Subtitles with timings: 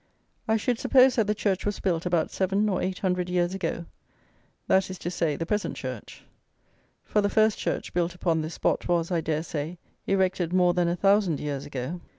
[0.47, 3.85] I should suppose that the church was built about seven or eight hundred years ago,
[4.65, 6.23] that is to say, the present church;
[7.03, 9.77] for the first church built upon this spot was, I dare say,
[10.07, 12.01] erected more than a thousand years ago.